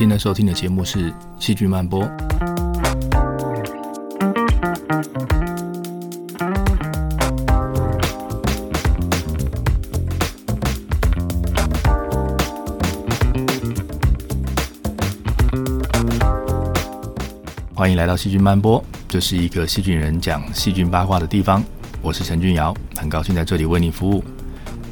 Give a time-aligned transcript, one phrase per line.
[0.00, 2.02] 现在收听的节目是《细菌漫播》。
[17.74, 21.62] 欢迎来到细菌漫播，这是一个细菌人讲细菌八卦的地方。
[22.00, 24.24] 我是陈俊尧，很高兴在这里为你服务。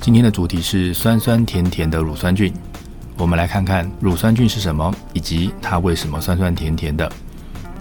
[0.03, 2.53] 今天的主题是酸酸甜甜的乳酸菌。
[3.19, 7.11] 我们来看看乳酸菌是什么，以及它为什么酸酸甜甜的。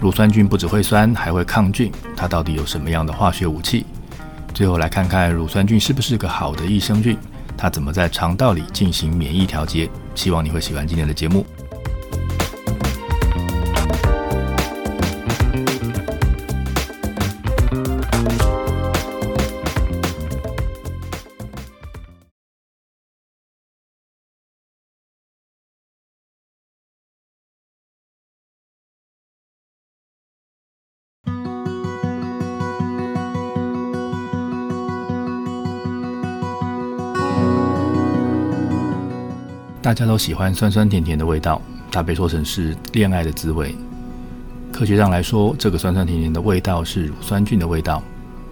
[0.00, 3.86] 乳酸菌不只会酸，还会抗菌，它到底有什么样的化学武器？
[4.52, 7.16] 最后来看看乳酸菌是不是个好的益生菌，
[7.56, 9.88] 它怎么在肠道里进行免疫调节？
[10.16, 11.46] 希望你会喜欢今天的节目。
[39.88, 43.74] 大家都喜欢酸酸甜甜的味道，它被说成是恋爱的滋味。
[44.70, 48.02] 科学上来说，这个酸酸甜甜的味道是乳酸菌的味道。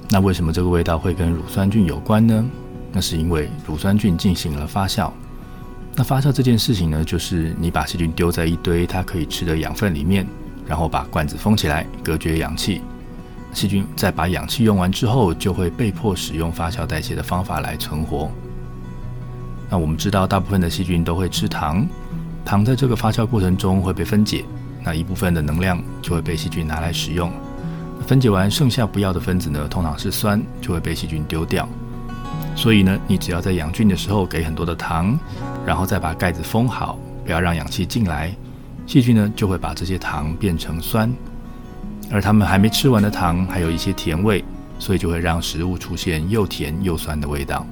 [0.09, 2.43] 那为什么这个味道会跟乳酸菌有关呢？
[2.91, 5.13] 那是因为乳酸菌进行了发酵。
[5.95, 10.27] 那发酵这件事情呢，就是你把细菌丢在一堆它可以吃的养分里面，
[10.67, 12.81] 然后把罐子封起来，隔绝氧气。
[13.53, 18.31] 细菌在把氧气用完之后，就会被迫使用发酵代谢的方法来存活。
[19.69, 21.87] 那我们知道，大部分的细菌都会吃糖，
[22.45, 24.45] 糖在这个发酵过程中会被分解，
[24.85, 27.33] 那一部分的能量就会被细菌拿来使用。
[28.07, 31.69] 分解完剩下不要的分子呢，通常是酸，就会被细菌丢掉。
[32.55, 35.19] 所以呢，你只要在养菌的时候给很多的糖，
[35.67, 38.33] 然后再把盖子封好，不要让氧气进来，
[38.87, 41.13] 细菌呢就会把这些糖变成酸，
[42.11, 44.45] 而它们还没吃完的糖还有一些甜味，
[44.79, 47.67] 所以就会让食物出现又甜又酸的味道。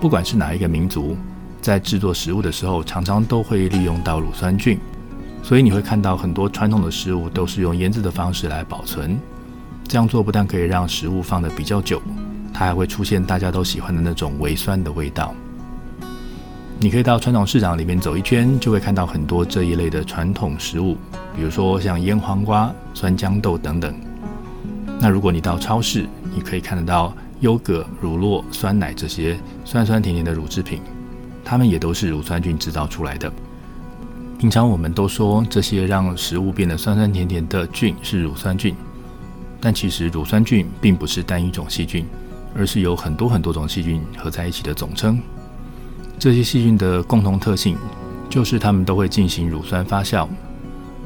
[0.00, 1.16] 不管是哪一个民族，
[1.60, 4.78] 在制作食物的时候，常常都会利用到乳酸菌，
[5.42, 9.18] 所以你会看到很多传统的食物都是用腌制的方式来保存。
[9.88, 12.00] 这样做不但可以让食物放得比较久，
[12.54, 15.34] 它还会出现大家都喜欢的那种微酸的味道。
[16.78, 20.96] 你可以到传统市场里面走一圈，就会看到很多这一类的传统食物，
[21.34, 23.92] 比如说像腌黄瓜、酸豇豆等等。
[25.00, 27.12] 那如果你到超市，你可以看得到。
[27.40, 30.80] 优格、乳酪、酸奶这些酸酸甜甜的乳制品，
[31.44, 33.32] 它们也都是乳酸菌制造出来的。
[34.38, 38.74] 平常我们都说这些让食物变得酸酸甜甜的菌是乳酸菌，
[39.60, 42.06] 但其实乳酸菌并不是单一种细菌，
[42.56, 45.20] 而是有很多很多种细菌合在一起的总称。
[46.18, 47.76] 这些细菌的共同特性
[48.28, 50.28] 就是它们都会进行乳酸发酵。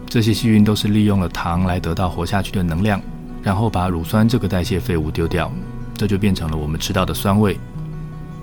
[0.06, 3.00] 这些细菌都是利用了糖来得到活下去的能量，
[3.43, 5.50] 然后把乳酸这个代谢废物丢掉。
[6.02, 7.56] 这就变成了我们吃到的酸味，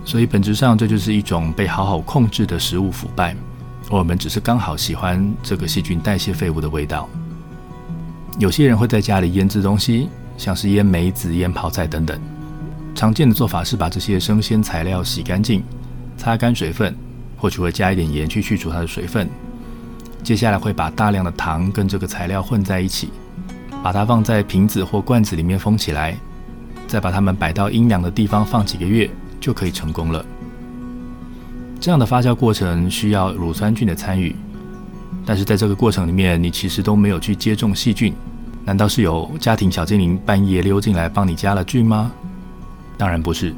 [0.06, 3.36] 所以本质上这就是一种被好好控制的食物腐败。
[3.90, 7.10] 我们只是刚好喜欢这个细菌代谢废物的味道。
[8.38, 12.18] 有些人会在家里腌制东西，像是腌梅子、腌泡菜等等。
[12.96, 15.62] 常见的做法是把这些生鲜材料洗干净，
[16.16, 16.96] 擦干水分，
[17.36, 19.30] 或许会加一点盐去去除它的水分。
[20.24, 23.10] 接下来会把大量的糖跟这个材料混在一起，
[23.84, 26.18] 把它放在瓶子或罐子里面封起来。
[26.90, 29.08] 再把它们摆到阴凉的地方放几个月，
[29.40, 30.26] 就可以成功了。
[31.80, 34.36] 这样的发酵过程需要乳酸菌的参与，
[35.26, 38.14] 但是在这个过程里面，你其实都没有去接种细菌。
[38.66, 42.12] 难道是有家庭小精灵半夜溜进来帮你加了菌吗？
[42.98, 43.54] 当然不是，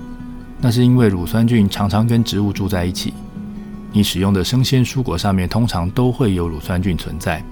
[0.59, 3.13] 那是因为乳酸菌常常跟植物住在一起。
[3.91, 7.43] 你使用的生鲜蔬果上面通常都会有乳酸菌存在，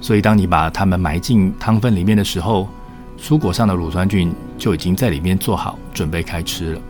[0.00, 2.68] 所以当你把它们埋进汤粉里面的时候，
[3.20, 6.80] 蔬果上的乳酸菌就已经在里面做好准备开吃了。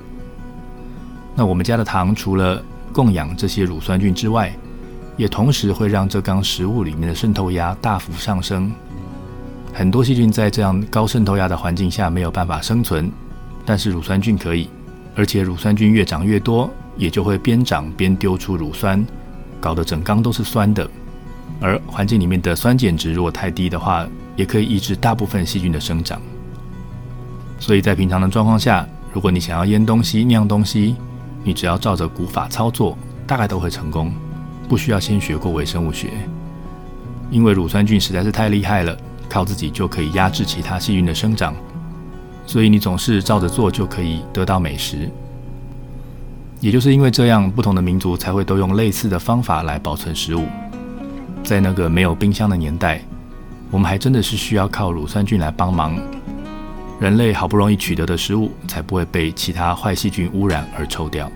[1.34, 4.52] 那我们家的糖除了供养这些乳酸菌之外，
[5.16, 8.70] 也同时会让这缸食物里面的渗透压大幅上升。
[9.72, 13.10] 很多细菌在这样高渗透压的环境下没有办法生存，
[13.64, 14.68] 但是乳酸菌可以，
[15.14, 19.04] 而且乳酸菌越长越多，也就会边长边丢出乳酸，
[19.60, 20.88] 搞得整缸都是酸的。
[21.60, 24.06] 而环境里面的酸碱值如果太低的话，
[24.38, 26.22] 也可以抑制大部分细菌的生长。
[27.58, 30.94] 所以在平常的状况下，如果你想要腌东西、酿东西，
[31.42, 32.96] 你只要照着古法操作，
[33.26, 34.12] 大概都会成功，
[34.68, 36.12] 不需要先学过微生物学。
[37.32, 38.96] 因为乳酸菌实在是太厉害了，
[39.28, 41.52] 靠自己就可以压制其他细菌的生长，
[42.46, 45.10] 所以你总是照着做就可以得到美食。
[46.60, 50.46] 也就是因为这样，不同的民族才会都用类似的方法来保存食物。
[51.42, 53.02] 在那个没有冰箱的年代，
[53.70, 56.00] 我们还真的是需要靠乳酸菌来帮忙，
[56.98, 61.30] 人类好不容易取得的食物才不会被其他坏细菌污染而臭掉。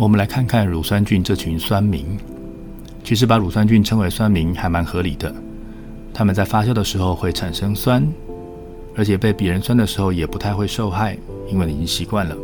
[0.00, 2.06] 我们来看看乳酸菌这群酸民。
[3.02, 5.34] 其实把乳酸菌称为酸民还蛮合理的。
[6.14, 8.06] 它们在发酵的时候会产生酸，
[8.94, 11.18] 而且被别人酸的时候也不太会受害，
[11.50, 12.36] 因为已经习惯了。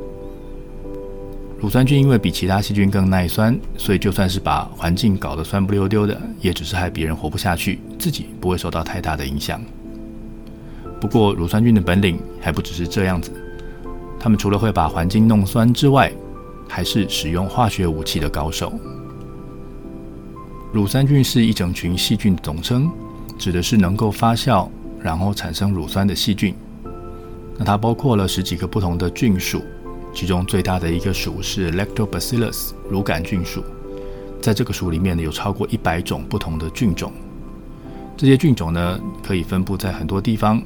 [1.60, 9.62] 乳酸菌因为比其他细菌更耐酸，所以就算是把环境搞得酸不溜丢的，也只是害别人活不下去，自己不会受到太大的影响。
[11.00, 13.30] 不过乳酸菌的本领还不只是这样子，
[14.18, 16.10] 它们除了会把环境弄酸之外，
[16.68, 18.72] 还是使用化学武器的高手。
[20.72, 22.90] 乳酸菌是一整群细菌的总称，
[23.38, 24.68] 指的是能够发酵
[25.00, 26.54] 然后产生乳酸的细菌。
[27.56, 29.62] 那它包括了十几个不同的菌属，
[30.12, 33.62] 其中最大的一个属是 Lactobacillus 乳杆菌属。
[34.42, 37.12] 在这个属里面呢，有超过一百种不同的菌种。
[38.16, 40.60] 这些菌种呢，可以分布在很多地方，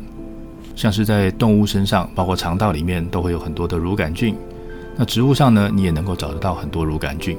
[0.74, 4.34] 像是在动物身上，包括肠道里面都会有很多的乳杆菌。
[5.00, 7.38] 那植物上呢，你也能够找得到很多乳杆菌。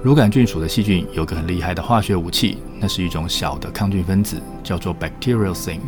[0.00, 5.80] 乳杆菌属的细菌有个很厉害的化学武器，那是一种小的抗菌分子，叫做 bacteriocin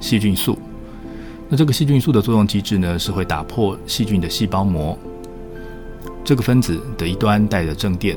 [0.00, 0.58] 细菌素。
[1.50, 4.96] 那这个细菌素的作用机制呢，是会打破细菌的细胞膜。
[6.24, 8.16] 这个分子的一端带着正电，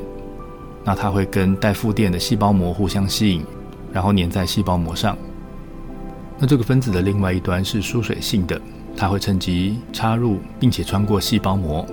[0.84, 3.44] 那它会跟带负电的细胞膜互相吸引，
[3.92, 5.14] 然后粘在细胞膜上。
[6.38, 8.58] 那这个分子的另外一端是疏水性的。
[8.98, 11.86] 它会趁机插入，并且穿过细胞膜。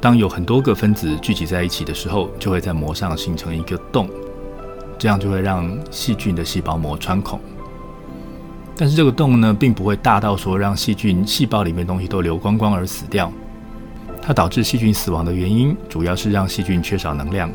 [0.00, 4.10] 当有很多个分子聚集在一起的时候，就会在膜上形成一个洞，
[4.98, 7.38] 这样就会让细菌的细胞膜穿孔。
[8.76, 13.32] 但是这个洞呢，并不会大到说让细菌细胞里面东西都流光光而死掉。
[14.20, 17.48] 它导致细菌死亡的原因，主要是让细菌缺少能量。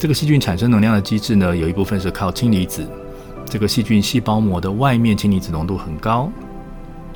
[0.00, 2.84] 这个细菌产生能量的机制呢，有一部分是靠氢离子。
[3.44, 6.28] 这个细菌细胞膜的外面氢离子浓度很高。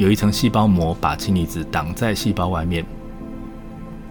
[0.00, 2.82] 有一层细胞膜把氢离子挡在细胞外面，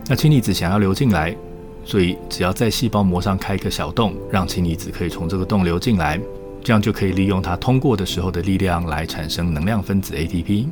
[0.07, 1.36] 那氢离子想要流进来，
[1.83, 6.21] 所以只要在细胞膜上开一个小洞，让氢离子可以从这个洞流进来，
[6.63, 10.68] 这样就可以利用它通过的时候的力量来产生能量分子 ATP。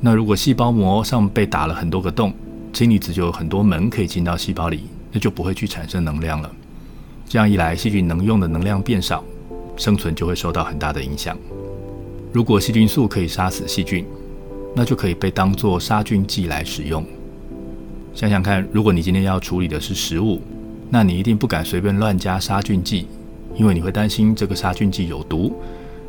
[0.00, 2.34] 那如果细胞膜上被打了很多个洞，
[2.72, 6.50] 氢离子就有很多门可以进到细胞里，那就不会去产生能量了。
[7.28, 9.22] 这样一来，细菌能用的能量变少，
[9.76, 11.38] 生存就会受到很大的影响。
[12.36, 14.04] 如果细菌素可以杀死细菌，
[14.74, 17.02] 那就可以被当作杀菌剂来使用。
[18.12, 20.42] 想想看，如果你今天要处理的是食物，
[20.90, 23.06] 那你一定不敢随便乱加杀菌剂，
[23.54, 25.56] 因为你会担心这个杀菌剂有毒，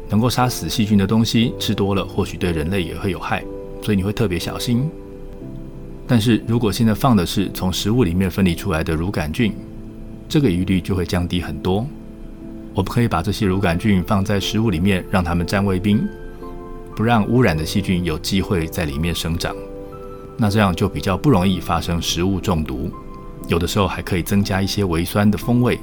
[0.09, 3.41] 能够杀死细菌的东西吃多了或许对人类也会有害，
[3.81, 4.85] 所以你会特别小心。
[6.06, 9.53] 但是如果现在放的是从食物里面分离出来的乳杆菌，
[10.27, 11.88] 这个疑虑就会降低很多。
[12.77, 16.07] 我们可以把这些乳杆菌放在食物里面，让它们占卫兵，
[16.96, 19.55] 不让污染的细菌有机会在里面生长。
[20.38, 22.91] 那这样就比较不容易发生食物中毒，
[23.48, 25.79] 有的时候还可以增加一些微酸的风味。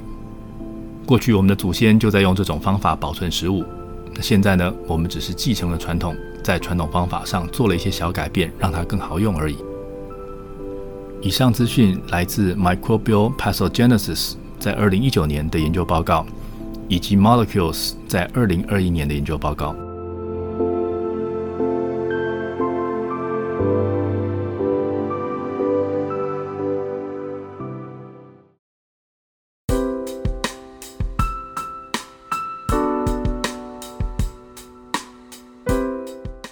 [1.05, 3.65] 过去我们的祖先就在用这种方法保存食物，
[4.13, 9.57] 那现在呢，我们只是继承了传统，在传统方法上做了一些小改变，让它更好用而已。
[11.21, 16.25] 以上资讯来自 Microbial Pathogenesis 在二零一九年的研究报告。
[16.87, 19.75] 以及 Molecules 在二零二一年的研究报告。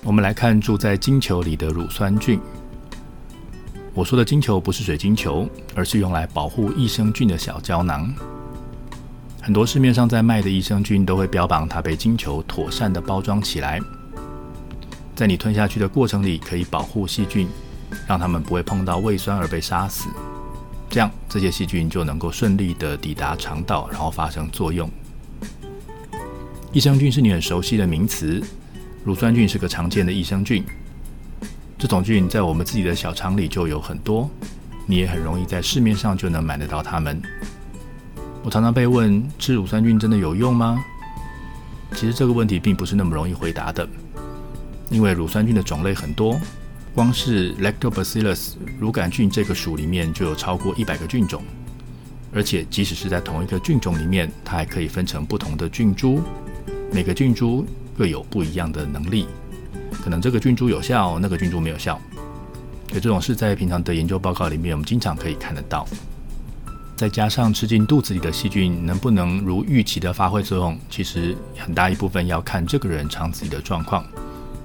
[0.05, 2.39] 我们来看住在金球里的乳酸菌。
[3.95, 8.13] 我说的金球不是水晶球，而是用来保护益生菌的小胶囊。
[9.43, 13.77] 很多市面上在卖的益生菌都会标榜它被金球妥善的包装起来，
[15.13, 17.45] 在你吞下去的过程里可以保护细菌，
[18.07, 20.07] 让它们不会碰到胃酸而被杀死，
[20.89, 24.89] 这样这些细菌就能够顺利的抵达肠道，然后发生作用。
[26.71, 28.41] 益生菌是你很熟悉的名词，
[29.03, 30.63] 乳酸菌是个常见的益生菌，
[31.77, 34.29] 这种菌在我们自己的小肠里就有很多，
[34.85, 37.21] 你也很容易在市面上就能买得到它们。
[38.43, 40.83] 我常常被问吃乳酸菌真的有用吗？
[41.93, 43.87] 其实这个问题并不是那么容易回答的，
[44.89, 46.37] 因为乳酸菌的种类很多，
[46.93, 51.41] 光是 Lactobacillus 乳杆菌这个属里面就有超过一百个菌种，
[52.33, 56.21] 而且即使是在同一个菌种里面，它还可以分成不同的菌株，
[56.91, 57.65] 每个菌株
[57.97, 59.25] 各有不一样的能力，
[60.03, 61.97] 可能这个菌株有效，那个菌株没有效。
[62.89, 65.87] 所以这种是在平常的研究报告里面，我们经常可以看得到。
[67.03, 74.05] 再加上吃进肚子里的细菌能不能如预期的发挥作用，其实很大一部分要看这个人肠子里的状况。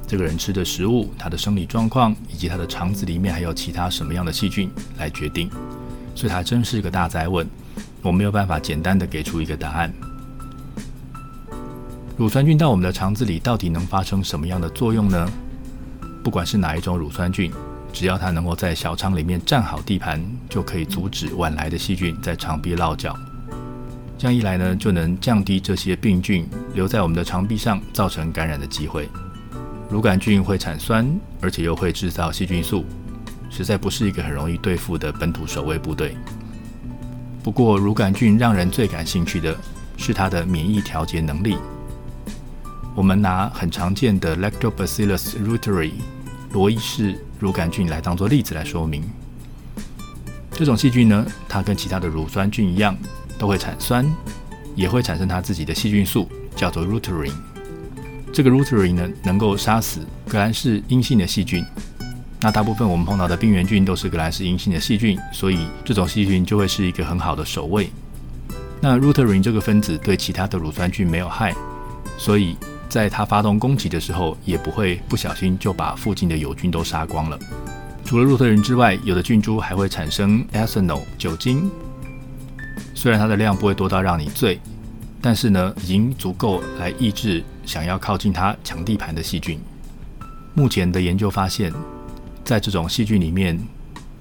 [0.07, 5.51] 这个人吃的食物、他的生理状况以及他的肠子里面还有其他什么样的细菌来决定，
[6.15, 7.45] 所以它真是一个大灾问，
[8.03, 9.93] 我没有办法简单的给出一个答案。
[12.17, 15.29] 乳酸菌到我们的肠子里到底能发生什么样的作用呢？
[16.23, 17.53] 不管是哪一种乳酸菌，
[17.99, 23.13] 只要它能够在小肠里面占好地盘，就可以阻止晚来的细菌在肠壁落脚。
[24.17, 29.09] 这样一来呢，就能降低这些病菌留在我们的肠壁上造成感染的机会。
[29.91, 32.85] 乳杆菌会产酸，而且又会制造细菌素，
[33.51, 36.17] 实在不是一个很容易对付的本土守卫部队。
[37.43, 39.57] 不过，乳杆菌让人最感兴趣的
[39.97, 41.57] 是它的免疫调节能力。
[42.95, 45.95] 我们拿很常见的 Lactobacillus reuteri
[46.53, 49.03] 罗伊氏乳杆菌来当做例子来说明。
[50.53, 52.97] 这种细菌呢，它跟其他的乳酸菌一样，
[53.39, 54.05] 都会产酸，
[54.75, 57.31] 也会产生它自己的细菌素，叫做 reuteri。
[58.33, 61.65] 这个 Ruteri 呢，能够杀死革兰氏阴性的细菌。
[62.41, 67.91] 那大部分我们碰到的病原菌都是革兰氏阴性的细菌，所以这种细菌就会是一个很好的守卫。
[68.81, 71.55] 那 Ruteri 这个分子对其他的乳酸菌没有害，
[72.17, 72.57] 所以
[72.89, 77.39] 在它发动攻击的时候，也不会不小心就把附近的友军都杀光了。
[78.05, 81.71] 除了鹿特人之外，有的菌株还会产生 Ethanol 酒精，
[82.95, 84.59] 虽然它的量不会多到让你醉。
[85.21, 89.59] 但是呢，已经足够来抑制想要靠近它抢地盘的细菌。
[90.55, 91.73] 目前的研究发现，
[92.45, 93.59] 在这种细菌里面，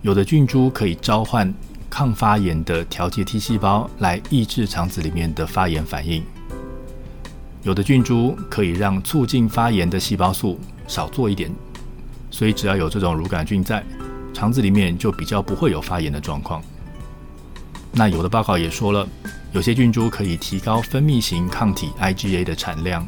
[0.01, 1.53] 有的菌株可以召唤
[1.88, 6.24] 抗发炎的调节 T 细胞来抑制肠子里面的发炎反应；
[7.67, 10.57] 有的菌株可以让促进发炎的细胞素
[10.88, 11.51] 少做一点。
[12.31, 13.83] 所以，只要有这种乳杆菌在
[14.33, 16.63] 肠子里面，就比较不会有发炎的状况。
[17.91, 19.05] 那有的报告也说了。
[19.51, 23.05] 有些菌株可以提高分泌型抗体 IgA 的产量。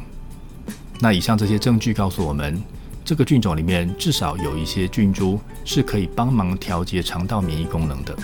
[0.98, 2.62] 那以上这些证据告诉我们，
[3.02, 8.14] 这个菌种里面至少有一些菌株是可以帮忙调节肠道免疫功能的。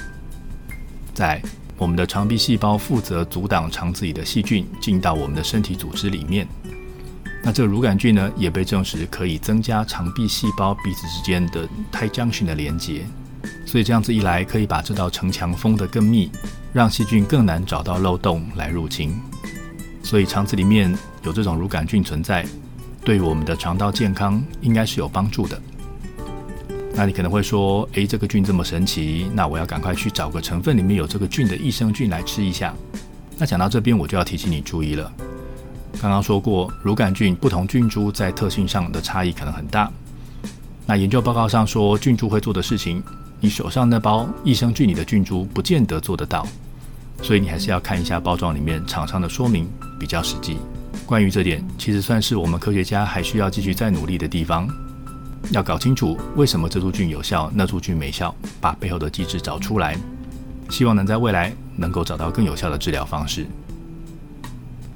[1.14, 1.40] 在
[1.76, 6.46] 我们的肠壁细胞负责阻挡肠子里的细菌进到我们的身体组织里面。
[7.42, 13.04] 那这个乳杆菌呢，也被证实可以增加肠壁细胞彼此之间的胎浆菌的连接。
[13.64, 16.30] 所以这样子一来，可以把这道城墙封得更密。
[16.72, 19.18] 让细菌更难找到漏洞来入侵，
[20.02, 22.44] 所以肠子里面有这种乳杆菌存在，
[23.02, 25.58] 对我们的肠道健康应该是有帮助的。
[26.98, 32.74] 那你可能会说，诶，这个菌这么神奇，那我要赶快去找个成分里面有这个菌的益生菌来吃一下。
[33.36, 35.12] 那讲到这边，我就要提醒你注意了。
[36.00, 39.92] 刚刚说过，乳杆菌不同菌株在特性上的差异可能很大。
[40.86, 43.02] 那研究报告上说，菌株会做的事情，
[43.40, 46.48] 你手上那包益生菌里的菌株不见得做得到。
[47.20, 49.68] 所以你还是要看一下包装里面厂商的说明
[50.00, 50.56] 比较实际。
[51.04, 54.66] 关于这点，其实算是我们科学家还需要继续再努力的地方。
[55.52, 59.96] 要搞清楚为什么这株菌有效，那株菌没效，把背后的机制找出来。
[60.68, 63.46] 希望能在未来能够找到更有效的治疗方式。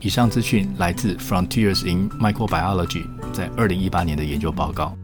[0.00, 4.96] 以上资讯来自 Frontiers in Microbiology 在二零一八年的研究报告。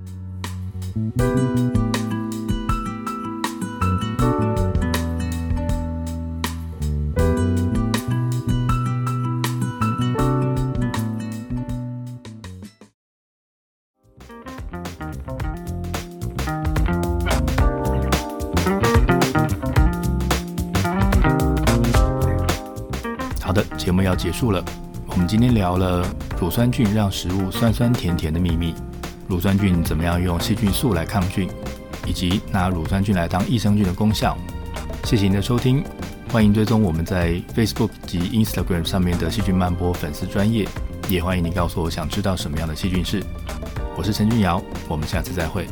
[23.76, 24.64] 节目要结束了。
[25.06, 26.06] 我们今天聊了
[26.38, 28.74] 乳酸菌让食物酸酸甜甜的秘密
[29.28, 31.48] 乳酸菌怎么样用细菌素来抗菌
[32.06, 34.36] 以及拿乳酸菌来当益生菌的功效
[35.04, 35.82] 谢谢您的收听。
[36.30, 40.68] 欢迎追踪我们在 facebook 及 instagram 上面的细菌慢播粉丝专业
[41.08, 43.22] 也欢迎您告诉我想知道什么样的细菌是。
[43.96, 45.66] 我是陈俊瑶我们下次再会。